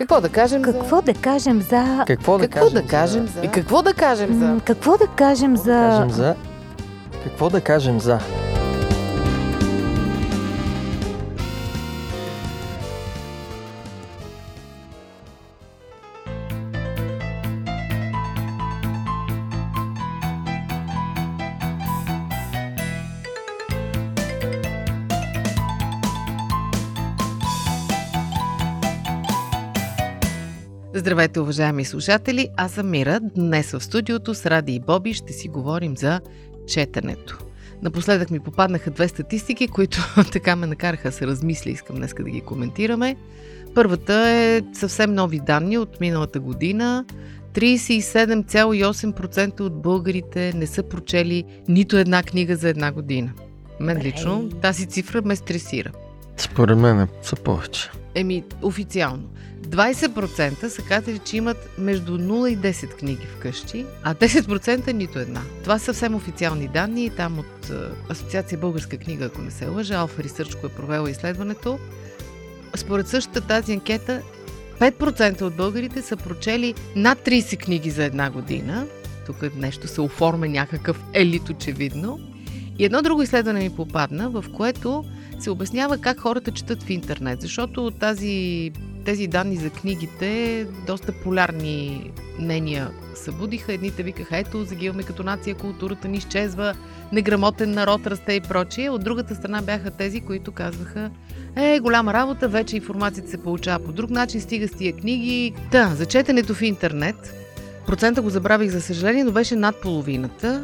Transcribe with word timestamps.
Какво 0.00 0.20
да 0.20 0.28
кажем 0.28 0.62
Какво 0.62 0.96
за... 0.96 1.02
да 1.02 1.14
кажем 1.14 1.60
за... 1.60 2.04
Какво 2.06 2.38
да 2.38 2.48
Какво 2.48 2.70
да 2.70 2.82
кажем 2.82 2.88
кажем 2.88 3.26
за... 3.26 3.32
за... 3.32 3.40
И 3.44 3.48
какво 3.48 3.82
да 3.82 3.94
кажем 3.94 4.38
за... 4.38 4.60
Какво 4.64 4.96
да 4.96 5.06
кажем 5.06 5.56
Какво 5.56 5.70
да 5.70 5.80
за... 5.80 5.90
кажем 5.90 6.10
за... 6.10 6.34
Какво 7.24 7.50
да 7.50 7.60
кажем 7.60 8.00
за... 8.00 8.18
Здравейте, 31.00 31.40
уважаеми 31.40 31.84
слушатели! 31.84 32.48
Аз 32.56 32.72
съм 32.72 32.90
Мира. 32.90 33.20
Днес 33.36 33.70
в 33.70 33.80
студиото 33.80 34.34
с 34.34 34.46
Ради 34.46 34.72
и 34.72 34.80
Боби 34.80 35.14
ще 35.14 35.32
си 35.32 35.48
говорим 35.48 35.96
за 35.96 36.20
четенето. 36.66 37.38
Напоследък 37.82 38.30
ми 38.30 38.40
попаднаха 38.40 38.90
две 38.90 39.08
статистики, 39.08 39.68
които 39.68 40.14
така 40.32 40.56
ме 40.56 40.66
накараха 40.66 41.12
се 41.12 41.26
размисля. 41.26 41.70
Искам 41.70 41.96
днес 41.96 42.14
да 42.14 42.30
ги 42.30 42.40
коментираме. 42.40 43.16
Първата 43.74 44.14
е 44.14 44.62
съвсем 44.72 45.14
нови 45.14 45.40
данни 45.40 45.78
от 45.78 46.00
миналата 46.00 46.40
година. 46.40 47.04
37,8% 47.54 49.60
от 49.60 49.82
българите 49.82 50.52
не 50.56 50.66
са 50.66 50.82
прочели 50.82 51.44
нито 51.68 51.96
една 51.96 52.22
книга 52.22 52.56
за 52.56 52.68
една 52.68 52.92
година. 52.92 53.32
Мен 53.80 53.98
лично 53.98 54.48
тази 54.48 54.86
цифра 54.86 55.22
ме 55.24 55.36
стресира. 55.36 55.92
Според 56.40 56.78
мен 56.78 57.08
са 57.22 57.36
повече. 57.36 57.90
Еми, 58.14 58.44
официално. 58.62 59.22
20% 59.68 60.68
са 60.68 60.82
казали, 60.82 61.18
че 61.18 61.36
имат 61.36 61.68
между 61.78 62.18
0 62.18 62.48
и 62.48 62.58
10 62.58 62.96
книги 62.96 63.26
вкъщи, 63.26 63.86
а 64.02 64.14
10% 64.14 64.92
нито 64.92 65.18
една. 65.18 65.40
Това 65.62 65.78
са 65.78 65.84
съвсем 65.84 66.14
официални 66.14 66.68
данни 66.68 67.10
там 67.10 67.38
от 67.38 67.70
е, 67.70 67.74
Асоциация 68.08 68.58
Българска 68.58 68.96
книга, 68.96 69.24
ако 69.24 69.42
не 69.42 69.50
се 69.50 69.68
лъжа, 69.68 69.94
Алфа 69.94 70.22
Ресърчко 70.22 70.66
е 70.66 70.70
провела 70.70 71.10
изследването. 71.10 71.78
Според 72.74 73.08
същата 73.08 73.40
тази 73.40 73.72
анкета, 73.72 74.22
5% 74.78 75.42
от 75.42 75.56
българите 75.56 76.02
са 76.02 76.16
прочели 76.16 76.74
над 76.96 77.18
30 77.18 77.58
книги 77.58 77.90
за 77.90 78.04
една 78.04 78.30
година. 78.30 78.86
Тук 79.26 79.56
нещо 79.56 79.88
се 79.88 80.00
оформя 80.00 80.48
някакъв 80.48 81.00
елит 81.12 81.48
очевидно. 81.48 82.20
И 82.78 82.84
едно 82.84 83.02
друго 83.02 83.22
изследване 83.22 83.60
ми 83.60 83.70
попадна, 83.70 84.30
в 84.30 84.44
което 84.56 85.04
се 85.42 85.50
обяснява 85.50 85.98
как 85.98 86.20
хората 86.20 86.50
четат 86.50 86.82
в 86.82 86.90
интернет, 86.90 87.40
защото 87.40 87.90
тази, 87.90 88.70
тези 89.04 89.26
данни 89.26 89.56
за 89.56 89.70
книгите 89.70 90.66
доста 90.86 91.12
полярни 91.12 92.10
мнения 92.38 92.90
събудиха. 93.14 93.72
Едните 93.72 94.02
викаха, 94.02 94.36
ето, 94.36 94.64
загиваме 94.64 95.02
като 95.02 95.22
нация, 95.22 95.54
културата 95.54 96.08
ни 96.08 96.16
изчезва, 96.16 96.74
неграмотен 97.12 97.70
народ 97.70 98.06
расте 98.06 98.32
и 98.32 98.40
прочие. 98.40 98.90
От 98.90 99.04
другата 99.04 99.34
страна 99.34 99.62
бяха 99.62 99.90
тези, 99.90 100.20
които 100.20 100.52
казваха, 100.52 101.10
е, 101.56 101.80
голяма 101.80 102.12
работа, 102.12 102.48
вече 102.48 102.76
информацията 102.76 103.30
се 103.30 103.42
получава 103.42 103.84
по 103.84 103.92
друг 103.92 104.10
начин, 104.10 104.40
стига 104.40 104.68
с 104.68 104.70
тия 104.72 104.92
книги. 104.92 105.54
Та, 105.70 105.94
за 105.94 106.06
четенето 106.06 106.54
в 106.54 106.62
интернет, 106.62 107.34
процента 107.86 108.22
го 108.22 108.30
забравих 108.30 108.70
за 108.70 108.80
съжаление, 108.80 109.24
но 109.24 109.32
беше 109.32 109.56
над 109.56 109.80
половината. 109.80 110.62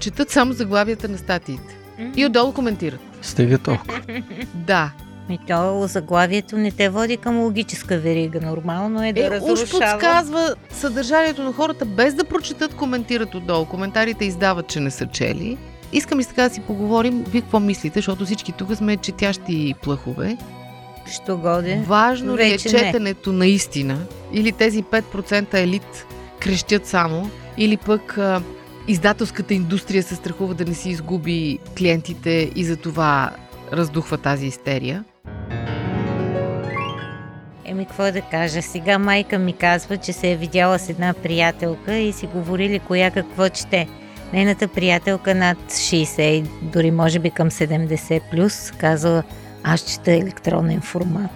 Четат 0.00 0.30
само 0.30 0.52
заглавията 0.52 1.08
на 1.08 1.18
статиите. 1.18 1.78
И 2.16 2.26
отдолу 2.26 2.52
коментират. 2.52 3.05
Стига 3.22 3.58
толкова. 3.58 4.00
Да, 4.54 4.90
Ми 5.28 5.38
то 5.48 5.86
заглавието 5.86 6.58
не 6.58 6.70
те 6.70 6.88
води 6.88 7.16
към 7.16 7.40
логическа 7.40 7.98
верига. 7.98 8.40
Нормално 8.40 9.04
е 9.04 9.12
да 9.12 9.20
е, 9.20 9.26
уж 9.26 9.30
разрушава. 9.30 9.92
подсказва 9.92 10.54
съдържанието 10.70 11.42
на 11.42 11.52
хората, 11.52 11.84
без 11.84 12.14
да 12.14 12.24
прочетат, 12.24 12.74
коментират 12.74 13.34
отдолу. 13.34 13.64
Коментарите 13.64 14.24
издават, 14.24 14.68
че 14.68 14.80
не 14.80 14.90
са 14.90 15.06
чели. 15.06 15.56
Искам 15.92 16.20
и 16.20 16.22
с 16.22 16.26
така 16.26 16.42
да 16.48 16.54
си 16.54 16.60
поговорим, 16.60 17.24
вие 17.28 17.40
какво 17.40 17.60
мислите, 17.60 17.98
защото 17.98 18.24
всички 18.24 18.52
тук 18.52 18.74
сме 18.76 18.96
четящи 18.96 19.74
плъхове. 19.82 20.36
Що 21.12 21.36
годе? 21.36 21.82
Важно 21.86 22.36
ли 22.36 22.46
е 22.46 22.50
Вече 22.50 22.72
не. 22.72 22.78
четенето 22.78 23.32
наистина? 23.32 23.98
Или 24.32 24.52
тези 24.52 24.82
5% 24.82 25.54
елит 25.54 26.06
крещят 26.40 26.86
само? 26.86 27.30
Или 27.58 27.76
пък 27.76 28.18
издателската 28.88 29.54
индустрия 29.54 30.02
се 30.02 30.14
страхува 30.14 30.54
да 30.54 30.64
не 30.64 30.74
си 30.74 30.90
изгуби 30.90 31.58
клиентите 31.78 32.50
и 32.54 32.64
за 32.64 32.76
това 32.76 33.30
раздухва 33.72 34.18
тази 34.18 34.46
истерия? 34.46 35.04
Еми, 37.64 37.86
какво 37.86 38.12
да 38.12 38.20
кажа? 38.20 38.62
Сега 38.62 38.98
майка 38.98 39.38
ми 39.38 39.52
казва, 39.52 39.96
че 39.96 40.12
се 40.12 40.32
е 40.32 40.36
видяла 40.36 40.78
с 40.78 40.88
една 40.88 41.14
приятелка 41.14 41.94
и 41.94 42.12
си 42.12 42.26
говорили 42.26 42.78
коя 42.78 43.10
какво 43.10 43.48
чете. 43.48 43.88
Нейната 44.32 44.68
приятелка 44.68 45.34
над 45.34 45.58
60, 45.68 46.48
дори 46.62 46.90
може 46.90 47.18
би 47.18 47.30
към 47.30 47.50
70 47.50 48.20
плюс, 48.30 48.72
казала, 48.78 49.22
аз 49.64 49.80
чета 49.80 50.12
електронен 50.12 50.80
формат. 50.80 51.30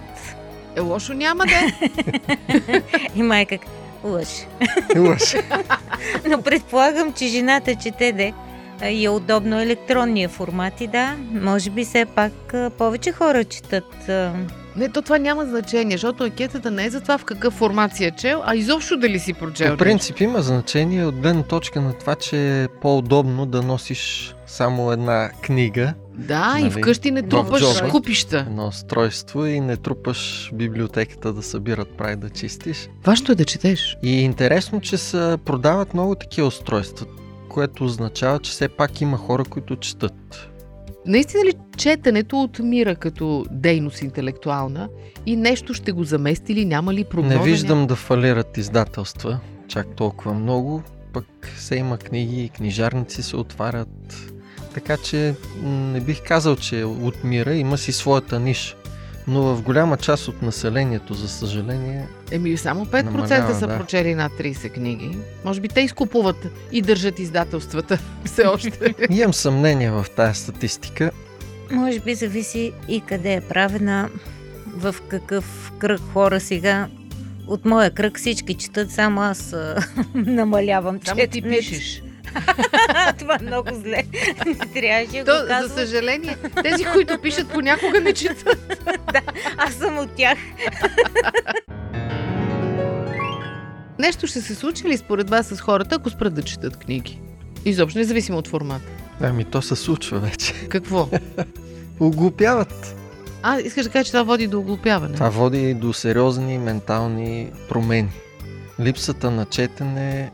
Е, 0.75 0.79
лошо 0.79 1.13
няма 1.13 1.45
да 1.45 1.53
е. 1.53 2.81
И 3.15 3.23
майка, 3.23 3.57
лъж. 4.03 4.27
Лъж. 4.97 5.35
Но 6.29 6.41
предполагам, 6.41 7.13
че 7.13 7.27
жената 7.27 7.75
чете 7.75 8.11
де 8.11 8.33
и 8.89 9.05
е 9.05 9.09
удобно 9.09 9.61
електронния 9.61 10.29
формат 10.29 10.81
и 10.81 10.87
да, 10.87 11.15
може 11.31 11.69
би 11.69 11.85
все 11.85 12.05
пак 12.05 12.53
повече 12.77 13.11
хора 13.11 13.43
четат. 13.43 14.09
Не, 14.75 14.89
то 14.89 15.01
това 15.01 15.17
няма 15.17 15.45
значение, 15.45 15.97
защото 15.97 16.23
анкетата 16.23 16.71
не 16.71 16.85
е 16.85 16.89
за 16.89 17.01
това 17.01 17.17
в 17.17 17.25
какъв 17.25 17.53
формат 17.53 17.95
си 17.95 18.05
е 18.05 18.11
чел, 18.11 18.41
а 18.45 18.55
изобщо 18.55 18.97
дали 18.97 19.19
си 19.19 19.33
прочел. 19.33 19.71
По 19.71 19.77
принцип 19.77 20.19
има 20.19 20.41
значение 20.41 21.05
от 21.05 21.15
гледна 21.15 21.43
точка 21.43 21.81
на 21.81 21.93
това, 21.93 22.15
че 22.15 22.63
е 22.63 22.67
по-удобно 22.67 23.45
да 23.45 23.61
носиш 23.61 24.35
само 24.47 24.91
една 24.91 25.29
книга, 25.41 25.93
Да, 26.17 26.55
и 26.59 26.61
Нали, 26.61 26.71
вкъщи 26.71 27.11
не 27.11 27.21
трупаш 27.21 27.81
купища. 27.91 28.37
едно 28.47 28.67
устройство 28.67 29.45
и 29.45 29.59
не 29.59 29.77
трупаш 29.77 30.51
библиотеката 30.53 31.33
да 31.33 31.43
събират 31.43 31.89
прави 31.97 32.15
да 32.15 32.29
чистиш. 32.29 32.89
Важно 33.05 33.31
е 33.31 33.35
да 33.35 33.45
четеш. 33.45 33.97
И 34.03 34.21
интересно, 34.21 34.81
че 34.81 34.97
се 34.97 35.37
продават 35.45 35.93
много 35.93 36.15
такива 36.15 36.47
устройства, 36.47 37.05
което 37.49 37.85
означава, 37.85 38.39
че 38.39 38.51
все 38.51 38.69
пак 38.69 39.01
има 39.01 39.17
хора, 39.17 39.43
които 39.43 39.75
четат. 39.75 40.47
Наистина 41.05 41.45
ли 41.45 41.53
четенето 41.77 42.41
отмира 42.41 42.95
като 42.95 43.45
дейност 43.51 44.01
интелектуална 44.01 44.89
и 45.25 45.35
нещо 45.35 45.73
ще 45.73 45.91
го 45.91 46.03
замести 46.03 46.55
ли, 46.55 46.65
няма 46.65 46.93
ли 46.93 47.03
прогноза? 47.03 47.37
Не 47.37 47.43
виждам 47.43 47.87
да 47.87 47.95
фалират 47.95 48.57
издателства 48.57 49.39
чак 49.67 49.87
толкова 49.95 50.33
много, 50.33 50.83
пък 51.13 51.25
се 51.57 51.75
има 51.75 51.97
книги 51.97 52.43
и 52.43 52.49
книжарници 52.49 53.23
се 53.23 53.37
отварят. 53.37 54.31
Така 54.73 54.97
че 54.97 55.35
не 55.63 56.01
бих 56.01 56.23
казал, 56.23 56.55
че 56.55 56.83
отмира, 56.83 57.55
има 57.55 57.77
си 57.77 57.91
своята 57.91 58.39
ниша. 58.39 58.75
Но 59.27 59.41
в 59.41 59.61
голяма 59.61 59.97
част 59.97 60.27
от 60.27 60.41
населението, 60.41 61.13
за 61.13 61.27
съжаление, 61.27 62.07
Еми, 62.31 62.57
само 62.57 62.85
5% 62.85 63.03
Намалява, 63.03 63.55
са 63.55 63.67
да. 63.67 63.77
прочели 63.77 64.15
над 64.15 64.31
30 64.31 64.73
книги. 64.73 65.17
Може 65.45 65.61
би 65.61 65.67
те 65.67 65.81
изкупуват 65.81 66.47
и 66.71 66.81
държат 66.81 67.19
издателствата 67.19 67.99
все 68.25 68.45
още. 68.45 68.95
имам 69.09 69.33
съмнение 69.33 69.91
в 69.91 70.05
тази 70.15 70.39
статистика. 70.39 71.11
Може 71.71 71.99
би 71.99 72.15
зависи 72.15 72.73
и 72.87 73.01
къде 73.01 73.33
е 73.33 73.41
правена, 73.41 74.09
в 74.67 74.95
какъв 75.07 75.71
кръг 75.79 76.01
хора 76.13 76.39
сега. 76.39 76.87
От 77.47 77.65
моя 77.65 77.91
кръг 77.91 78.17
всички 78.17 78.53
четат, 78.53 78.91
само 78.91 79.21
аз 79.21 79.55
намалявам 80.15 80.99
Само 81.05 81.21
ти 81.31 81.41
пишеш. 81.41 82.03
Това 83.19 83.37
е 83.41 83.43
много 83.43 83.69
зле. 83.73 84.03
Не 84.45 84.55
трябваше 84.73 85.23
да 85.23 85.25
То, 85.25 85.31
го 85.31 85.41
за 85.41 85.47
казвам. 85.47 85.77
съжаление, 85.77 86.37
тези, 86.63 86.85
които 86.85 87.17
пишат, 87.21 87.49
понякога 87.49 88.01
не 88.01 88.13
четат. 88.13 88.83
Аз 89.57 89.73
съм 89.73 89.97
от 89.97 90.11
тях. 90.11 90.37
Нещо 93.99 94.27
ще 94.27 94.41
се 94.41 94.55
случи 94.55 94.83
ли 94.87 94.97
според 94.97 95.29
вас 95.29 95.47
с 95.47 95.59
хората, 95.61 95.95
ако 95.95 96.09
спрат 96.09 96.33
да 96.33 96.41
четат 96.41 96.77
книги? 96.77 97.21
Изобщо, 97.65 97.99
независимо 97.99 98.37
от 98.37 98.47
формата. 98.47 98.85
Ами 99.21 99.45
то 99.45 99.61
се 99.61 99.75
случва 99.75 100.19
вече. 100.19 100.53
Какво? 100.69 101.09
Оглупяват. 101.99 102.95
А, 103.43 103.59
искаш 103.59 103.83
да 103.83 103.91
кажа, 103.91 104.05
че 104.05 104.11
това 104.11 104.23
води 104.23 104.47
до 104.47 104.59
оглупяване. 104.59 105.13
Това 105.13 105.29
води 105.29 105.73
до 105.73 105.93
сериозни 105.93 106.57
ментални 106.57 107.51
промени. 107.69 108.09
Липсата 108.79 109.31
на 109.31 109.45
четене 109.45 110.31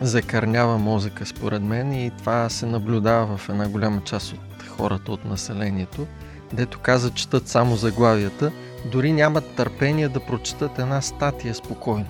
закърнява 0.00 0.78
мозъка, 0.78 1.26
според 1.26 1.62
мен, 1.62 1.92
и 1.92 2.10
това 2.18 2.48
се 2.48 2.66
наблюдава 2.66 3.36
в 3.36 3.48
една 3.48 3.68
голяма 3.68 4.00
част 4.04 4.32
от 4.32 4.62
хората 4.68 5.12
от 5.12 5.24
населението, 5.24 6.06
дето 6.52 6.78
каза, 6.78 7.10
четат 7.10 7.48
само 7.48 7.76
заглавията, 7.76 8.52
дори 8.92 9.12
нямат 9.12 9.44
търпение 9.56 10.08
да 10.08 10.20
прочетат 10.20 10.78
една 10.78 11.00
статия 11.00 11.54
спокойно. 11.54 12.06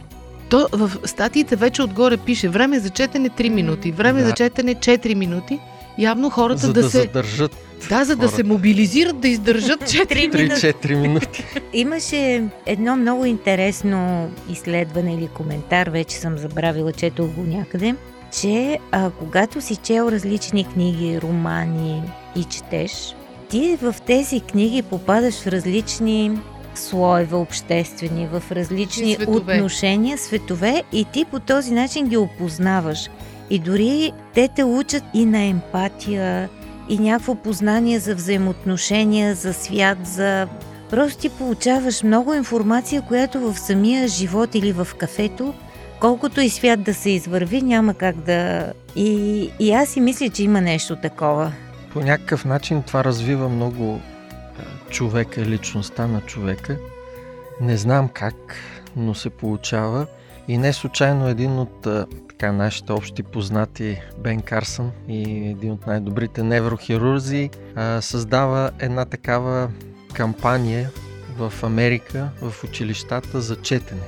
То 0.50 0.69
в 0.73 0.90
статиите 1.05 1.56
вече 1.56 1.82
отгоре 1.82 2.17
пише 2.17 2.49
време 2.49 2.79
за 2.79 2.90
четене 2.90 3.31
3 3.31 3.49
минути, 3.49 3.93
време 3.93 4.20
Да. 4.20 4.26
за 4.26 4.32
четене 4.32 4.75
4 4.75 5.14
минути 5.14 5.61
явно 5.99 6.31
хората 6.31 6.67
за 6.67 6.73
да, 6.73 6.83
да 6.83 6.91
се... 6.91 7.00
задържат 7.00 7.56
Да, 7.89 8.05
за 8.05 8.17
да 8.17 8.23
хората. 8.23 8.37
се 8.37 8.43
мобилизират, 8.43 9.21
да 9.21 9.29
издържат 9.29 9.81
4 9.81 10.09
Три 10.09 10.29
минути. 10.29 10.61
3-4 10.61 10.95
минути. 10.95 11.45
Имаше 11.73 12.45
едно 12.67 12.97
много 12.97 13.25
интересно 13.25 14.31
изследване 14.50 15.15
или 15.15 15.29
коментар, 15.29 15.87
вече 15.87 16.17
съм 16.17 16.39
забравила, 16.39 16.93
чето 16.93 17.27
го 17.27 17.43
някъде, 17.43 17.95
че 18.41 18.79
а, 18.93 19.11
когато 19.11 19.61
си 19.61 19.77
чел 19.77 20.09
различни 20.12 20.65
книги, 20.65 21.21
романи 21.23 22.03
и 22.37 22.45
четеш, 22.45 23.15
ти 23.49 23.79
в 23.83 23.95
тези 24.06 24.41
книги 24.41 24.83
попадаш 24.83 25.35
в 25.35 25.47
различни 25.47 26.39
слоеве 26.75 27.37
обществени, 27.37 28.29
в 28.33 28.43
различни 28.53 29.15
светове. 29.15 29.55
отношения, 29.55 30.19
светове 30.19 30.83
и 30.93 31.05
ти 31.05 31.25
по 31.25 31.41
този 31.41 31.75
начин 31.75 32.06
ги 32.09 32.17
опознаваш. 32.17 33.09
И 33.50 33.59
дори 33.59 34.12
те 34.35 34.49
те 34.49 34.65
учат 34.65 35.05
и 35.15 35.25
на 35.27 35.43
емпатия, 35.43 36.49
и 36.89 36.99
някакво 36.99 37.35
познание 37.35 37.99
за 37.99 38.15
взаимоотношения, 38.15 39.35
за 39.35 39.55
свят, 39.55 39.99
за... 40.06 40.49
Просто 40.91 41.21
ти 41.21 41.29
получаваш 41.29 42.03
много 42.03 42.35
информация, 42.35 43.03
която 43.03 43.41
в 43.41 43.59
самия 43.59 44.09
живот 44.09 44.55
или 44.55 44.73
в 44.73 44.89
кафето, 44.99 45.55
колкото 46.00 46.41
и 46.41 46.49
свят 46.49 46.83
да 46.83 46.95
се 46.95 47.11
извърви, 47.11 47.62
няма 47.62 47.95
как 47.95 48.17
да... 48.17 48.73
И, 48.97 49.50
и 49.59 49.73
аз 49.73 49.89
си 49.89 50.00
мисля, 50.00 50.29
че 50.29 50.43
има 50.43 50.61
нещо 50.61 50.97
такова. 50.97 51.53
По 51.93 52.00
някакъв 52.00 52.45
начин 52.45 52.83
това 52.83 53.05
развива 53.05 53.49
много 53.49 54.00
човека, 54.91 55.41
личността 55.41 56.06
на 56.06 56.21
човека. 56.21 56.77
Не 57.61 57.77
знам 57.77 58.09
как, 58.09 58.56
но 58.97 59.15
се 59.15 59.31
получава. 59.31 60.06
И 60.49 60.59
не 60.59 60.73
случайно 60.73 61.29
един 61.29 61.59
от 61.59 61.87
така, 62.38 62.52
нашите 62.52 62.93
общи 62.93 63.23
познати 63.23 64.00
Бен 64.19 64.43
Карсън 64.43 64.90
и 65.08 65.49
един 65.49 65.73
от 65.73 65.87
най-добрите 65.87 66.43
неврохирурзи 66.43 67.50
а, 67.75 68.00
създава 68.00 68.70
една 68.79 69.05
такава 69.05 69.70
кампания 70.12 70.90
в 71.38 71.52
Америка, 71.62 72.29
в 72.43 72.64
училищата 72.64 73.40
за 73.40 73.56
четене. 73.56 74.00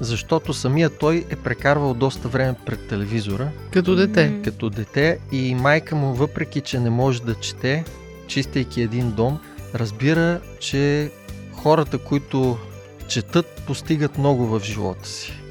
Защото 0.00 0.52
самия 0.52 0.90
той 0.98 1.26
е 1.30 1.36
прекарвал 1.36 1.94
доста 1.94 2.28
време 2.28 2.54
пред 2.66 2.88
телевизора 2.88 3.48
Като 3.72 3.94
дете. 3.94 4.40
Като 4.44 4.70
дете 4.70 5.18
и 5.32 5.54
майка 5.54 5.96
му, 5.96 6.14
въпреки 6.14 6.60
че 6.60 6.80
не 6.80 6.90
може 6.90 7.22
да 7.22 7.34
чете, 7.34 7.84
чистейки 8.26 8.82
един 8.82 9.12
дом, 9.12 9.38
разбира, 9.74 10.40
че 10.60 11.10
хората, 11.52 11.98
които 11.98 12.58
четат, 13.08 13.62
постигат 13.66 14.18
много 14.18 14.46
в 14.46 14.60
живота 14.64 15.08
си. 15.08 15.47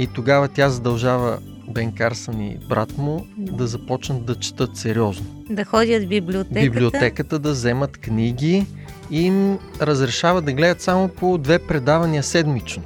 И 0.00 0.06
тогава 0.06 0.48
тя 0.48 0.68
задължава 0.68 1.38
Бен 1.68 1.92
Карсън 1.92 2.40
и 2.40 2.58
брат 2.68 2.98
му 2.98 3.26
да 3.36 3.66
започнат 3.66 4.24
да 4.24 4.34
четат 4.34 4.76
сериозно. 4.76 5.26
Да 5.50 5.64
ходят 5.64 6.04
в 6.04 6.08
библиотеката. 6.08 6.60
Библиотеката 6.60 7.38
да 7.38 7.50
вземат 7.50 7.98
книги 7.98 8.66
и 9.10 9.22
им 9.22 9.58
разрешава 9.80 10.42
да 10.42 10.52
гледат 10.52 10.80
само 10.80 11.08
по 11.08 11.38
две 11.38 11.58
предавания 11.58 12.22
седмично. 12.22 12.82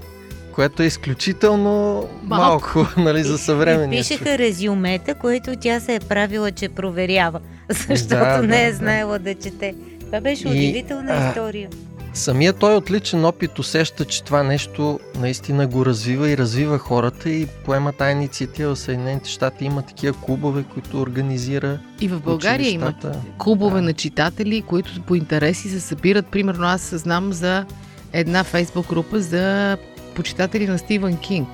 Което 0.53 0.83
е 0.83 0.87
изключително 0.87 2.05
малко, 2.23 2.79
Малко. 2.79 3.01
нали, 3.01 3.23
за 3.23 3.35
И 3.35 3.39
съвременния 3.39 4.05
човек. 4.05 4.19
пишеха 4.21 4.39
резюмета, 4.39 5.15
които 5.15 5.57
тя 5.61 5.81
се 5.81 5.95
е 5.95 6.01
правила, 6.01 6.51
че 6.51 6.69
проверява, 6.69 7.41
защото 7.69 8.09
Да, 8.09 8.43
не 8.43 8.47
да, 8.49 8.61
е 8.61 8.71
да. 8.71 8.77
знаела 8.77 9.19
да 9.19 9.35
чете. 9.35 9.75
Това 10.01 10.21
беше 10.21 10.49
И, 10.49 10.51
удивителна 10.51 11.13
а, 11.13 11.29
история. 11.29 11.69
Самият 12.15 12.59
той 12.59 12.75
от 12.75 12.91
личен 12.91 13.25
опит 13.25 13.59
усеща, 13.59 14.05
че 14.05 14.25
това 14.25 14.43
нещо 14.43 15.01
наистина 15.19 15.67
го 15.67 15.87
развива 15.87 16.31
и 16.31 16.39
развива 16.39 16.79
хората 16.79 17.31
и 17.31 17.47
поема 17.47 17.93
тази 17.93 18.13
инициатива 18.13 18.75
в 18.75 18.79
Съединените 18.79 19.31
щати. 19.31 19.65
Има 19.65 19.83
такива 19.83 20.21
клубове, 20.21 20.65
които 20.75 21.01
организира 21.01 21.79
И 22.01 22.09
в 22.09 22.21
България 22.21 22.71
има 22.71 22.95
клубове 23.39 23.81
Да. 23.81 23.83
на 23.83 23.93
читатели, 23.93 24.63
които 24.63 25.03
по 25.03 25.15
интереси 25.15 25.69
се 25.69 25.81
събират. 25.81 26.27
Примерно 26.27 26.67
аз 26.67 26.95
знам 26.95 27.33
за 27.33 27.65
една 28.13 28.45
фейсбук 28.45 28.89
група 28.89 29.21
за 29.21 29.77
почитатели 30.15 30.67
на 30.67 30.79
Стивън 30.79 31.17
Кинг. 31.17 31.49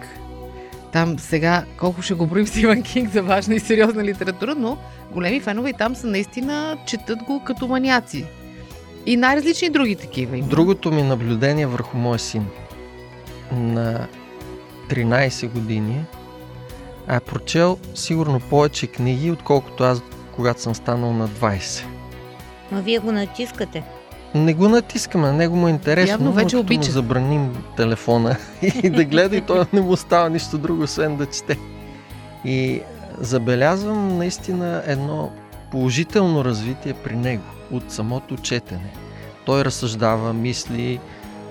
Там 0.92 1.18
сега, 1.18 1.64
колко 1.78 2.02
ще 2.02 2.14
го 2.14 2.26
броим 2.26 2.46
Стивън 2.46 2.82
Кинг 2.82 3.12
за 3.12 3.22
важна 3.22 3.54
и 3.54 3.60
сериозна 3.60 4.04
литература, 4.04 4.54
но 4.54 4.78
големи 5.12 5.40
фенове 5.40 5.70
и 5.70 5.74
там 5.74 5.94
са 5.94 6.06
наистина, 6.06 6.76
четат 6.86 7.18
го 7.18 7.42
като 7.44 7.68
маняци. 7.68 8.26
И 9.06 9.16
най-различни 9.16 9.70
други 9.70 9.96
такива 9.96 10.36
има. 10.36 10.48
Другото 10.48 10.92
ми 10.92 11.02
наблюдение 11.02 11.66
върху 11.66 11.96
моя 11.96 12.18
син 12.18 12.46
на 13.52 14.06
13 14.88 15.48
години 15.48 16.04
а 17.06 17.16
е 17.16 17.20
прочел 17.20 17.78
сигурно 17.94 18.40
повече 18.40 18.86
книги, 18.86 19.30
отколкото 19.30 19.84
аз, 19.84 20.02
когато 20.36 20.60
съм 20.60 20.74
станал 20.74 21.12
на 21.12 21.28
20. 21.28 21.84
Но 22.72 22.82
вие 22.82 22.98
го 22.98 23.12
натискате. 23.12 23.82
Не 24.34 24.54
го 24.54 24.68
натискаме, 24.68 25.26
на 25.26 25.32
него 25.32 25.56
му 25.56 25.68
е 25.68 25.70
интересно, 25.70 26.12
Явно 26.12 26.26
но 26.26 26.32
вече 26.32 26.56
му 26.56 26.62
обича. 26.62 26.90
забраним 26.90 27.56
телефона 27.76 28.36
и 28.82 28.90
да 28.90 29.04
гледа 29.04 29.36
и 29.36 29.40
той 29.40 29.64
не 29.72 29.80
му 29.80 29.96
става 29.96 30.30
нищо 30.30 30.58
друго, 30.58 30.82
освен 30.82 31.16
да 31.16 31.26
чете. 31.26 31.58
И 32.44 32.80
забелязвам 33.18 34.18
наистина 34.18 34.82
едно 34.86 35.30
положително 35.70 36.44
развитие 36.44 36.92
при 36.92 37.16
него 37.16 37.42
от 37.70 37.92
самото 37.92 38.36
четене. 38.36 38.92
Той 39.46 39.64
разсъждава, 39.64 40.32
мисли, 40.32 41.00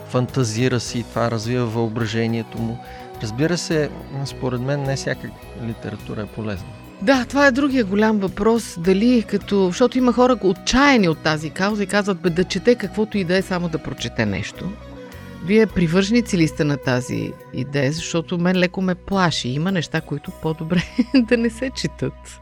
фантазира 0.09 0.79
си, 0.79 1.03
това 1.09 1.31
развива 1.31 1.65
въображението 1.65 2.57
му. 2.57 2.77
Разбира 3.23 3.57
се, 3.57 3.89
според 4.25 4.61
мен 4.61 4.83
не 4.83 4.95
всяка 4.95 5.29
литература 5.67 6.21
е 6.21 6.25
полезна. 6.25 6.67
Да, 7.01 7.25
това 7.25 7.47
е 7.47 7.51
другия 7.51 7.85
голям 7.85 8.17
въпрос. 8.17 8.77
Дали 8.79 9.23
като... 9.23 9.67
Защото 9.67 9.97
има 9.97 10.13
хора 10.13 10.37
отчаяни 10.43 11.09
от 11.09 11.17
тази 11.17 11.49
кауза 11.49 11.83
и 11.83 11.87
казват, 11.87 12.21
бе 12.21 12.29
да 12.29 12.43
чете 12.43 12.75
каквото 12.75 13.17
и 13.17 13.23
да 13.23 13.37
е, 13.37 13.41
само 13.41 13.69
да 13.69 13.77
прочете 13.77 14.25
нещо. 14.25 14.71
Вие 15.45 15.67
привърженици 15.67 16.37
ли 16.37 16.47
сте 16.47 16.63
на 16.63 16.77
тази 16.77 17.33
идея? 17.53 17.91
Защото 17.91 18.37
мен 18.37 18.57
леко 18.57 18.81
ме 18.81 18.95
плаши. 18.95 19.49
Има 19.49 19.71
неща, 19.71 20.01
които 20.01 20.31
по-добре 20.41 20.83
да 21.15 21.37
не 21.37 21.49
се 21.49 21.69
четат. 21.75 22.41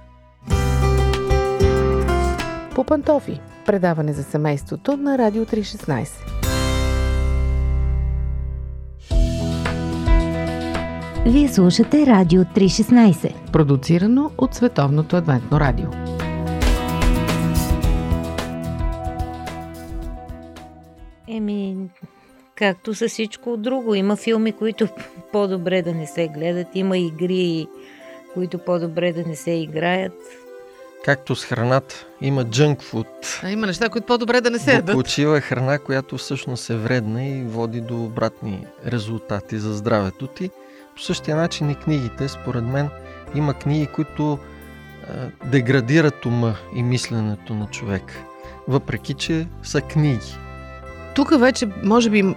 По 2.75 2.83
пантофи. 2.83 3.39
Предаване 3.67 4.13
за 4.13 4.23
семейството 4.23 4.97
на 4.97 5.17
Радио 5.17 5.45
316. 5.45 6.07
Вие 11.25 11.47
слушате 11.47 12.05
Радио 12.05 12.41
316. 12.41 13.51
Продуцирано 13.51 14.31
от 14.37 14.55
Световното 14.55 15.15
адвентно 15.15 15.59
радио. 15.59 15.87
Еми, 21.27 21.77
както 22.55 22.95
с 22.95 23.07
всичко 23.07 23.57
друго. 23.57 23.95
Има 23.95 24.15
филми, 24.15 24.51
които 24.51 24.87
по-добре 25.31 25.81
да 25.81 25.93
не 25.93 26.07
се 26.07 26.27
гледат. 26.27 26.67
Има 26.73 26.97
игри, 26.97 27.67
които 28.33 28.57
по-добре 28.59 29.13
да 29.13 29.23
не 29.23 29.35
се 29.35 29.51
играят. 29.51 30.46
Както 31.05 31.35
с 31.35 31.45
храната, 31.45 32.05
има 32.21 32.45
junk 32.45 32.83
food. 32.83 33.07
А 33.43 33.49
има 33.49 33.67
неща, 33.67 33.89
които 33.89 34.07
по-добре 34.07 34.41
да 34.41 34.49
не 34.49 34.59
се 34.59 34.73
ядат. 34.73 35.17
Е 35.17 35.41
храна, 35.41 35.79
която 35.79 36.17
всъщност 36.17 36.69
е 36.69 36.77
вредна 36.77 37.25
и 37.25 37.43
води 37.43 37.81
до 37.81 38.03
обратни 38.03 38.65
резултати 38.85 39.57
за 39.57 39.73
здравето 39.73 40.27
ти. 40.27 40.49
По 40.95 41.01
същия 41.01 41.37
начин 41.37 41.69
и 41.69 41.75
книгите, 41.75 42.27
според 42.27 42.63
мен, 42.63 42.89
има 43.35 43.53
книги, 43.53 43.87
които 43.87 44.39
а, 45.09 45.47
деградират 45.49 46.25
ума 46.25 46.55
и 46.75 46.83
мисленето 46.83 47.53
на 47.53 47.67
човек. 47.67 48.03
Въпреки, 48.67 49.13
че 49.13 49.47
са 49.63 49.81
книги. 49.81 50.37
Тук 51.15 51.39
вече, 51.39 51.67
може 51.83 52.09
би, 52.09 52.35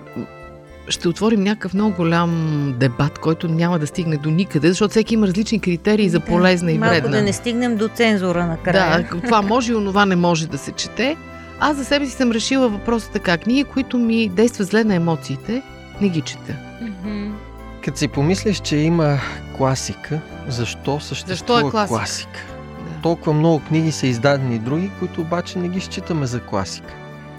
ще 0.91 1.09
отворим 1.09 1.43
някакъв 1.43 1.75
много 1.75 1.97
голям 1.97 2.33
дебат, 2.79 3.19
който 3.19 3.49
няма 3.49 3.79
да 3.79 3.87
стигне 3.87 4.17
до 4.17 4.31
никъде, 4.31 4.69
защото 4.69 4.91
всеки 4.91 5.15
има 5.15 5.27
различни 5.27 5.61
критерии 5.61 6.09
за 6.09 6.21
полезна 6.21 6.73
и 6.73 6.79
Малко 6.79 6.95
вредна. 6.95 7.11
да 7.11 7.23
не 7.23 7.33
стигнем 7.33 7.77
до 7.77 7.89
цензура 7.89 8.47
накрая. 8.47 9.07
Да, 9.13 9.21
това 9.21 9.43
може 9.43 9.73
и 9.73 9.75
онова 9.75 10.07
не 10.07 10.17
може 10.17 10.49
да 10.49 10.59
се 10.59 10.73
чете. 10.73 11.17
Аз 11.61 11.77
за 11.77 11.85
себе 11.85 12.07
си 12.07 12.13
съм 12.13 12.31
решила 12.33 12.69
въпроса 12.69 13.11
така. 13.11 13.37
Книги, 13.39 13.65
които 13.65 13.99
ми 13.99 14.29
действат 14.29 14.69
зле 14.69 14.85
на 14.85 14.95
емоциите, 14.95 15.63
не 16.01 16.09
ги 16.09 16.21
чета. 16.21 16.55
Като 17.85 17.99
си 17.99 18.09
помислиш, 18.09 18.61
че 18.61 18.77
има 18.77 19.19
класика, 19.57 20.21
защо 20.49 21.01
съществува 21.01 21.37
Защо 21.37 21.59
е 21.59 21.71
класика? 21.71 21.99
класика? 21.99 22.41
Да. 22.79 23.03
Толкова 23.03 23.33
много 23.33 23.61
книги 23.69 23.93
са 23.93 24.07
издадени 24.07 24.55
и 24.55 24.59
други, 24.59 24.91
които 24.99 25.21
обаче 25.21 25.59
не 25.59 25.69
ги 25.69 25.81
считаме 25.81 26.27
за 26.27 26.41
класика. 26.41 26.95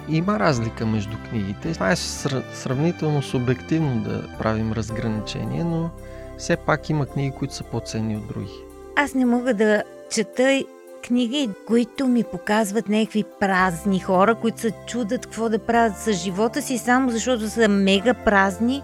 Има 0.10 0.40
разлика 0.40 0.86
между 0.86 1.18
книгите. 1.30 1.74
Това 1.74 1.92
е 1.92 1.96
сра- 1.96 2.54
сравнително 2.54 3.22
субективно 3.22 4.02
да 4.04 4.38
правим 4.38 4.72
разграничение, 4.72 5.64
но 5.64 5.90
все 6.38 6.56
пак 6.56 6.90
има 6.90 7.06
книги, 7.06 7.36
които 7.40 7.56
са 7.56 7.64
по-ценни 7.64 8.18
от 8.18 8.28
други. 8.28 8.54
Аз 8.96 9.14
не 9.14 9.26
мога 9.26 9.54
да 9.54 9.84
чета 10.12 10.64
книги, 11.08 11.50
които 11.68 12.08
ми 12.08 12.24
показват 12.24 12.90
някакви 12.90 13.24
празни 13.40 14.00
хора, 14.00 14.36
които 14.36 14.60
се 14.60 14.72
чудат 14.88 15.26
какво 15.26 15.50
да 15.50 15.60
правят 15.60 15.98
с 15.98 16.14
живота 16.14 16.62
си, 16.62 16.78
само 16.78 17.10
защото 17.10 17.50
са 17.50 17.68
мега 17.68 18.14
празни 18.14 18.84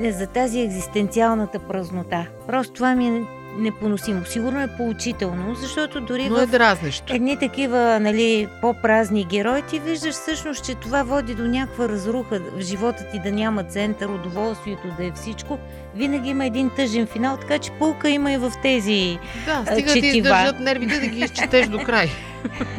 за 0.00 0.26
тази 0.26 0.60
екзистенциалната 0.60 1.58
празнота. 1.58 2.26
Просто 2.46 2.72
това 2.72 2.94
ми 2.94 3.08
е 3.08 3.24
непоносимо. 3.58 4.24
Сигурно 4.26 4.60
е 4.60 4.76
поучително, 4.76 5.54
защото 5.54 6.00
дори 6.00 6.28
Но 6.28 6.40
е 6.40 6.46
в 6.46 6.50
дразнещо. 6.50 7.14
едни 7.14 7.38
такива 7.38 7.98
нали, 8.00 8.48
по-празни 8.60 9.24
герои, 9.24 9.62
ти 9.62 9.78
виждаш 9.78 10.14
всъщност, 10.14 10.64
че 10.64 10.74
това 10.74 11.02
води 11.02 11.34
до 11.34 11.48
някаква 11.48 11.88
разруха 11.88 12.40
в 12.56 12.60
живота 12.60 13.06
ти 13.12 13.18
да 13.18 13.32
няма 13.32 13.64
център, 13.64 14.08
удоволствието 14.08 14.88
да 14.98 15.06
е 15.06 15.12
всичко. 15.12 15.58
Винаги 15.96 16.30
има 16.30 16.46
един 16.46 16.70
тъжен 16.70 17.06
финал, 17.06 17.36
така 17.36 17.58
че 17.58 17.70
полка 17.70 18.10
има 18.10 18.32
и 18.32 18.36
в 18.36 18.52
тези. 18.62 19.18
Да, 19.46 19.72
стига 19.72 19.92
ти 19.92 20.00
четива. 20.02 20.16
издържат 20.16 20.60
нервите 20.60 21.00
да 21.00 21.06
ги 21.06 21.20
изчетеш 21.24 21.66
до 21.66 21.78
край. 21.78 22.08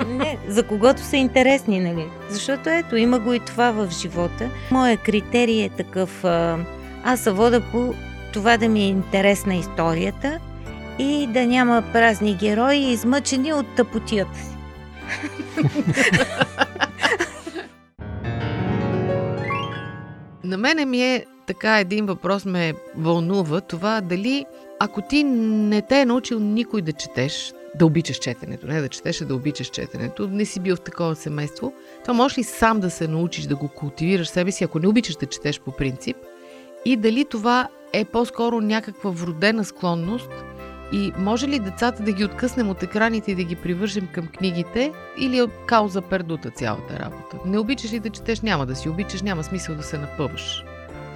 Не, 0.08 0.38
за 0.48 0.64
когото 0.64 1.02
са 1.02 1.18
интересни, 1.18 1.80
нали? 1.80 2.06
Защото 2.30 2.70
ето, 2.70 2.96
има 2.96 3.20
го 3.20 3.34
и 3.34 3.40
това 3.40 3.72
в 3.72 3.90
живота. 4.02 4.50
Моя 4.72 4.98
критерий 4.98 5.64
е 5.64 5.70
такъв. 5.70 6.24
Аз 7.04 7.20
се 7.20 7.32
вода 7.32 7.62
по 7.62 7.94
това 8.34 8.58
да 8.58 8.70
ми 8.70 8.82
е 8.82 8.88
интересна 8.88 9.56
историята 9.56 10.40
и 11.00 11.28
да 11.28 11.46
няма 11.46 11.84
празни 11.94 12.36
герои, 12.36 12.78
измъчени 12.78 13.54
от 13.54 13.66
тъпотията 13.76 14.40
си. 14.40 14.58
На 20.44 20.58
мене 20.58 20.86
ми 20.86 21.02
е 21.02 21.26
така 21.48 21.80
един 21.80 22.06
въпрос 22.06 22.46
ме 22.46 22.74
вълнува. 22.98 23.62
Това 23.62 24.02
дали 24.02 24.46
ако 24.80 25.02
ти 25.02 25.24
не 25.24 25.82
те 25.82 26.02
е 26.02 26.06
научил 26.06 26.40
никой 26.40 26.82
да 26.82 26.94
четеш, 26.94 27.54
да 27.76 27.86
обичаш 27.86 28.18
четенето, 28.18 28.68
не 28.68 28.82
да 28.82 28.90
четеш, 28.90 29.22
а 29.22 29.26
да 29.26 29.36
обичаш 29.36 29.68
четенето, 29.68 30.28
не 30.28 30.46
си 30.46 30.60
бил 30.60 30.76
в 30.76 30.82
такова 30.82 31.16
семейство, 31.16 31.74
то 32.06 32.14
можеш 32.14 32.38
ли 32.38 32.44
сам 32.44 32.80
да 32.80 32.90
се 32.90 33.08
научиш 33.08 33.46
да 33.46 33.56
го 33.56 33.68
култивираш 33.68 34.28
себе 34.28 34.52
си, 34.52 34.64
ако 34.64 34.80
не 34.80 34.88
обичаш 34.88 35.16
да 35.16 35.26
четеш 35.26 35.60
по 35.60 35.72
принцип? 35.72 36.18
И 36.86 36.98
дали 36.98 37.26
това 37.26 37.68
е 37.94 38.06
по-скоро 38.06 38.62
някаква 38.62 39.10
вродена 39.10 39.66
склонност 39.66 40.30
и 40.96 41.14
може 41.18 41.48
ли 41.48 41.60
децата 41.60 42.04
да 42.04 42.12
ги 42.12 42.26
откъснем 42.26 42.70
от 42.70 42.84
екраните 42.84 43.32
и 43.32 43.36
да 43.36 43.44
ги 43.44 43.56
привържем 43.56 44.08
към 44.08 44.28
книгите 44.28 44.92
или 45.18 45.40
е 45.40 45.48
кауза 45.66 46.02
пердута 46.02 46.50
цялата 46.50 47.00
работа? 47.00 47.38
Не 47.46 47.60
обичаш 47.60 47.94
ли 47.94 48.00
да 48.00 48.10
четеш, 48.10 48.42
няма 48.42 48.66
да 48.66 48.76
си 48.76 48.90
обичаш, 48.90 49.22
няма 49.22 49.44
смисъл 49.44 49.76
да 49.76 49.84
се 49.84 49.98
напъваш. 49.98 50.64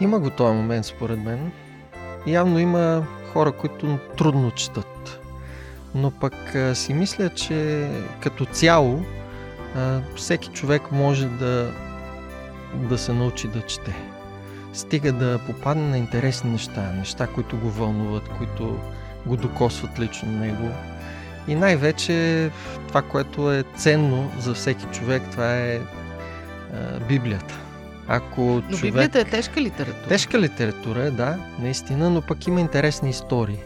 Има 0.02 0.20
го 0.20 0.30
този 0.30 0.56
момент, 0.56 0.86
според 0.86 1.20
мен. 1.20 1.52
Явно 2.28 2.60
има 2.60 3.08
хора, 3.34 3.52
които 3.52 4.00
трудно 4.18 4.52
четат. 4.52 5.20
Но 5.96 6.12
пък 6.12 6.34
си 6.74 6.94
мисля, 6.94 7.30
че 7.30 7.90
като 8.20 8.46
цяло 8.46 9.04
всеки 10.16 10.50
човек 10.50 10.92
може 10.92 11.28
да, 11.28 11.72
да 12.74 12.98
се 12.98 13.14
научи 13.14 13.48
да 13.48 13.62
чете. 13.62 13.96
Стига 14.74 15.12
да 15.12 15.40
попадне 15.48 15.90
на 15.90 15.98
интересни 15.98 16.52
неща, 16.52 16.92
неща, 16.98 17.28
които 17.28 17.58
го 17.58 17.70
вълнуват, 17.70 18.30
които 18.38 18.80
го 19.26 19.38
докосват 19.38 20.00
лично 20.00 20.32
него. 20.32 20.70
И 21.48 21.56
най-вече 21.56 22.50
това, 22.88 23.02
което 23.02 23.52
е 23.52 23.64
ценно 23.76 24.32
за 24.40 24.54
всеки 24.54 24.86
човек, 24.86 25.24
това 25.32 25.58
е 25.58 25.80
а, 26.74 27.00
Библията. 27.00 27.60
Ако 28.08 28.42
Но 28.42 28.62
човек... 28.62 28.82
Библията 28.82 29.20
е 29.20 29.24
тежка 29.24 29.62
литература. 29.62 30.08
Тежка 30.08 30.40
литература 30.40 31.04
е, 31.04 31.12
да, 31.12 31.38
наистина, 31.60 32.10
но 32.10 32.22
пък 32.22 32.48
има 32.48 32.60
интересни 32.60 33.10
истории, 33.10 33.60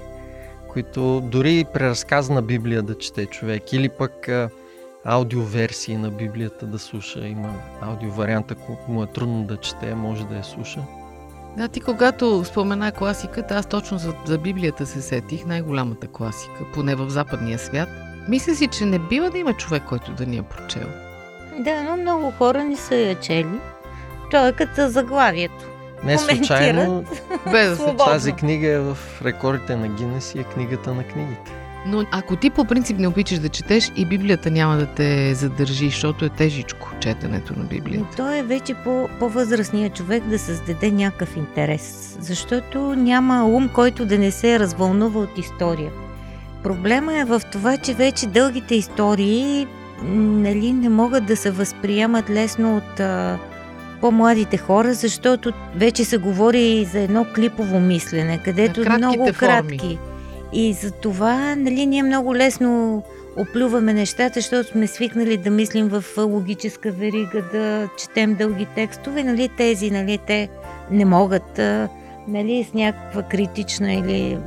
които 0.68 1.22
дори 1.22 1.60
и 1.60 1.66
преразказана 1.66 2.42
Библия 2.42 2.82
да 2.82 2.98
чете 2.98 3.26
човек, 3.26 3.74
или 3.74 3.90
пък 3.90 4.28
а, 4.28 4.50
аудиоверсии 5.06 5.98
на 5.98 6.12
Библията 6.12 6.66
да 6.66 6.80
слуша. 6.80 7.28
Има 7.28 7.54
аудиовариант, 7.82 8.52
ако 8.52 8.78
му 8.88 9.04
е 9.04 9.08
трудно 9.08 9.44
да 9.44 9.58
чете, 9.58 9.96
може 9.96 10.26
да 10.26 10.36
я 10.36 10.44
слуша. 10.44 10.80
Да, 11.58 11.68
ти 11.68 11.82
когато 11.82 12.46
спомена 12.46 12.92
класиката, 12.92 13.56
аз 13.56 13.66
точно 13.66 13.98
за, 13.98 14.14
за 14.26 14.38
Библията 14.38 14.86
се 14.86 15.02
сетих, 15.02 15.46
най-голямата 15.46 16.08
класика, 16.08 16.66
поне 16.74 16.96
в 16.96 17.10
западния 17.10 17.60
свят. 17.60 17.90
Мисля 18.28 18.56
си, 18.56 18.68
че 18.68 18.86
не 18.86 19.00
бива 19.00 19.30
да 19.30 19.38
има 19.38 19.54
човек, 19.54 19.84
който 19.90 20.12
да 20.12 20.26
ни 20.26 20.38
е 20.38 20.42
прочел. 20.42 20.88
Да, 21.60 21.84
но 21.84 21.98
много 21.98 22.32
хора 22.32 22.64
не 22.64 22.76
са 22.76 22.96
я 22.96 23.20
чели. 23.20 23.60
То 24.32 24.48
е 24.48 24.52
като 24.52 24.90
заглавието. 24.90 25.66
Не 26.04 26.18
случайно 26.18 27.06
Без 27.52 27.80
тази 27.98 28.34
книга 28.34 28.68
е 28.68 28.80
в 28.80 28.98
рекордите 29.26 29.76
на 29.76 29.88
Гинес 29.88 30.36
и 30.36 30.40
е 30.40 30.44
книгата 30.44 30.94
на 30.94 31.04
книгите. 31.04 31.52
Но 31.86 32.06
ако 32.12 32.36
ти 32.36 32.50
по 32.50 32.66
принцип 32.66 32.98
не 32.98 33.08
обичаш 33.08 33.40
да 33.40 33.50
четеш 33.50 33.92
и 33.96 34.06
Библията 34.06 34.52
няма 34.52 34.78
да 34.78 34.86
те 34.86 35.34
задържи, 35.34 35.86
защото 35.86 36.26
е 36.26 36.30
тежичко 36.30 36.90
четенето 37.00 37.54
на 37.54 37.64
Но 37.64 37.70
Библията. 37.70 38.16
то 38.18 38.34
е 38.34 38.44
вече 38.44 38.74
по, 38.74 39.10
по-възрастният 39.20 39.96
човек 39.96 40.24
да 40.24 40.40
създаде 40.40 40.92
някакъв 40.92 41.38
интерес, 41.38 42.18
защото 42.20 42.96
няма 42.96 43.46
ум, 43.46 43.70
който 43.70 44.06
да 44.06 44.18
не 44.18 44.32
се 44.32 44.60
развълнува 44.60 45.20
от 45.20 45.38
история. 45.38 45.92
Проблема 46.64 47.20
е 47.20 47.26
в 47.26 47.42
това, 47.52 47.78
че 47.78 47.94
вече 47.94 48.28
дългите 48.28 48.76
истории 48.76 49.68
нали, 50.04 50.74
не 50.74 50.90
могат 50.90 51.26
да 51.26 51.38
се 51.38 51.52
възприемат 51.52 52.30
лесно 52.30 52.78
от 52.78 53.00
а, 53.00 53.38
по-младите 54.02 54.58
хора, 54.58 54.94
защото 54.94 55.54
вече 55.76 56.06
се 56.06 56.18
говори 56.18 56.62
и 56.62 56.86
за 56.86 57.00
едно 57.00 57.26
клипово 57.36 57.80
мислене, 57.80 58.38
където 58.38 58.80
много 58.98 59.34
форми. 59.34 59.34
кратки. 59.34 59.98
И 60.54 60.74
за 60.74 60.92
това 60.92 61.56
нали, 61.56 61.86
ние 61.86 62.04
много 62.04 62.36
лесно 62.36 63.04
оплюваме 63.38 63.94
нещата, 63.94 64.34
защото 64.34 64.70
сме 64.70 64.88
свикнали 64.88 65.38
да 65.38 65.50
мислим 65.50 65.88
в 65.88 66.04
логическа 66.18 66.92
верига, 66.92 67.42
да 67.54 67.90
четем 68.00 68.36
дълги 68.36 68.66
текстове, 68.76 69.24
нали, 69.24 69.50
тези, 69.58 69.92
нали, 69.92 70.18
те 70.28 70.50
не 70.92 71.06
могат, 71.06 71.60
нали, 72.28 72.68
с 72.70 72.74
някаква 72.74 73.24
критична 73.24 73.94
или 73.94 74.38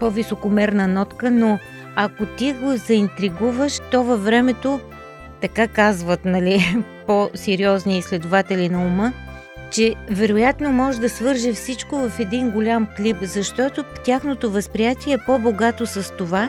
по-високомерна 0.00 0.88
нотка, 0.88 1.30
но 1.30 1.58
ако 1.96 2.26
ти 2.26 2.52
го 2.52 2.76
заинтригуваш, 2.76 3.80
то 3.90 4.04
във 4.04 4.24
времето, 4.24 4.80
така 5.40 5.68
казват, 5.68 6.24
нали, 6.24 6.82
по-сериозни 7.06 7.98
изследователи 7.98 8.68
на 8.68 8.86
ума, 8.86 9.12
че 9.72 9.94
вероятно 10.10 10.72
може 10.72 11.00
да 11.00 11.08
свърже 11.08 11.52
всичко 11.52 11.96
в 11.96 12.20
един 12.20 12.50
голям 12.50 12.88
клип, 12.96 13.16
защото 13.22 13.84
тяхното 14.04 14.50
възприятие 14.50 15.14
е 15.14 15.24
по-богато 15.26 15.86
с 15.86 16.12
това, 16.18 16.48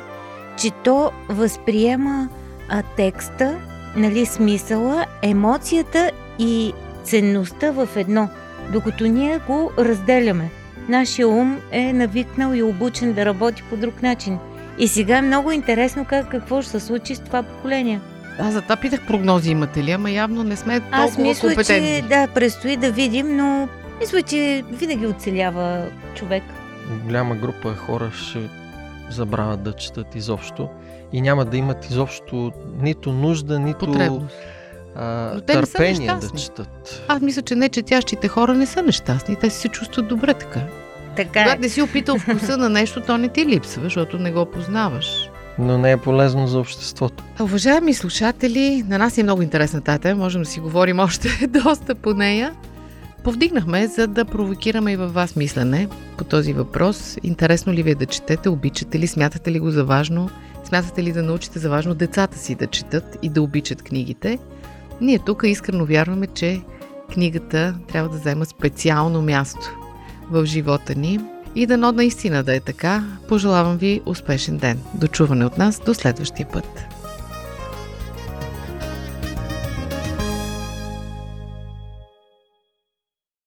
че 0.58 0.72
то 0.84 1.12
възприема 1.30 2.30
а, 2.70 2.84
текста, 2.98 3.56
нали, 3.96 4.26
смисъла, 4.26 5.06
емоцията 5.22 6.12
и 6.40 6.74
ценността 7.04 7.72
в 7.72 7.90
едно, 7.96 8.30
докато 8.74 9.06
ние 9.06 9.40
го 9.48 9.72
разделяме. 9.78 10.50
Нашия 10.90 11.28
ум 11.28 11.60
е 11.72 11.94
навикнал 11.94 12.54
и 12.54 12.64
обучен 12.64 13.14
да 13.14 13.26
работи 13.26 13.64
по 13.70 13.78
друг 13.78 14.02
начин. 14.02 14.38
И 14.80 14.88
сега 14.88 15.18
е 15.18 15.22
много 15.22 15.52
интересно 15.52 16.06
как, 16.06 16.30
какво 16.30 16.62
ще 16.62 16.72
се 16.72 16.80
случи 16.80 17.16
с 17.16 17.20
това 17.20 17.44
поколение. 17.44 18.00
Аз 18.40 18.54
за 18.54 18.62
това 18.62 18.76
питах 18.76 19.08
прогнози 19.08 19.52
имате 19.52 19.84
ли, 19.84 19.92
ама 19.92 20.12
явно 20.12 20.44
не 20.44 20.56
сме 20.56 20.80
толкова 20.80 21.04
Аз 21.04 21.18
мисля, 21.18 21.48
компетентни. 21.48 22.02
че 22.02 22.08
да, 22.08 22.28
предстои 22.28 22.78
да 22.78 22.92
видим, 22.92 23.36
но 23.38 23.70
мисля, 24.00 24.22
че 24.22 24.64
винаги 24.72 25.08
оцелява 25.08 25.86
човек. 26.16 26.44
Голяма 27.06 27.36
група 27.36 27.76
хора 27.76 28.12
ще 28.16 28.40
забравят 29.10 29.64
да 29.64 29.74
четат 29.74 30.16
изобщо 30.16 30.70
и 31.14 31.22
няма 31.22 31.46
да 31.46 31.58
имат 31.58 31.86
изобщо 31.90 32.52
нито 32.82 33.12
нужда, 33.12 33.60
нито 33.60 33.86
Потребност. 33.86 34.36
а, 34.96 35.32
Но 35.36 35.42
те 35.42 35.56
не 35.60 35.66
са 35.66 35.72
търпение 35.74 36.08
да 36.22 36.30
четат. 36.40 37.04
Аз 37.08 37.22
мисля, 37.22 37.42
че 37.42 37.56
не 37.56 37.70
четящите 37.70 38.28
хора 38.28 38.54
не 38.54 38.66
са 38.66 38.82
нещастни. 38.82 39.36
Те 39.36 39.50
се 39.50 39.68
чувстват 39.70 40.08
добре 40.08 40.34
така. 40.34 40.60
Така 41.16 41.40
е. 41.40 41.44
Когато 41.44 41.62
не 41.62 41.70
си 41.70 41.82
опитал 41.82 42.18
вкуса 42.20 42.58
на 42.58 42.70
нещо, 42.70 43.02
то 43.02 43.18
не 43.18 43.28
ти 43.28 43.46
липсва, 43.46 43.84
защото 43.84 44.18
не 44.18 44.32
го 44.32 44.46
познаваш. 44.46 45.30
Но 45.60 45.78
не 45.78 45.92
е 45.92 45.98
полезно 45.98 46.48
за 46.48 46.60
обществото. 46.60 47.24
Уважаеми 47.40 47.94
слушатели, 47.94 48.84
на 48.88 48.98
нас 48.98 49.18
е 49.18 49.24
много 49.24 49.42
интересна 49.42 49.82
тази 49.82 50.00
тема, 50.00 50.24
можем 50.24 50.42
да 50.42 50.50
си 50.50 50.60
говорим 50.60 51.00
още 51.00 51.48
доста 51.64 51.96
по 51.96 52.14
нея. 52.14 52.54
Повдигнахме, 53.24 53.88
за 53.88 54.08
да 54.08 54.26
провокираме 54.26 54.92
и 54.92 54.96
във 54.96 55.14
вас 55.14 55.36
мислене 55.36 55.88
по 56.18 56.24
този 56.24 56.54
въпрос. 56.54 57.18
Интересно 57.24 57.74
ли 57.74 57.84
ви 57.84 57.92
е 57.92 57.96
да 57.96 58.06
четете, 58.06 58.50
обичате 58.50 59.00
ли, 59.00 59.08
смятате 59.08 59.52
ли 59.52 59.60
го 59.60 59.72
за 59.72 59.86
важно, 59.86 60.30
смятате 60.64 61.04
ли 61.04 61.12
да 61.12 61.24
научите 61.24 61.60
за 61.60 61.70
важно 61.70 61.96
децата 61.96 62.38
си 62.38 62.56
да 62.56 62.68
четат 62.68 63.18
и 63.22 63.30
да 63.30 63.42
обичат 63.42 63.82
книгите. 63.82 64.40
Ние 65.02 65.20
тук 65.20 65.44
искрено 65.46 65.86
вярваме, 65.86 66.28
че 66.28 66.62
книгата 67.14 67.76
трябва 67.88 68.10
да 68.10 68.18
взема 68.18 68.46
специално 68.46 69.22
място 69.22 69.78
в 70.32 70.46
живота 70.46 70.96
ни 70.96 71.20
и 71.56 71.66
дано 71.66 71.92
наистина 71.92 72.44
да 72.44 72.56
е 72.56 72.60
така. 72.60 73.04
Пожелавам 73.28 73.78
ви 73.78 74.02
успешен 74.06 74.58
ден. 74.58 74.80
До 74.94 75.08
чуване 75.08 75.46
от 75.46 75.58
нас 75.58 75.82
до 75.86 75.94
следващия 75.94 76.48
път. 76.54 76.93